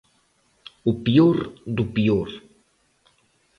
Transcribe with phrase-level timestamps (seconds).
[0.89, 1.37] O peor
[1.75, 2.29] do peor.